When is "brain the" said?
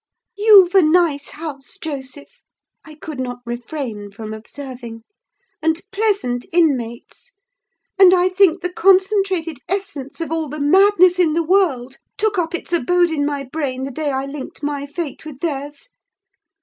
13.43-13.91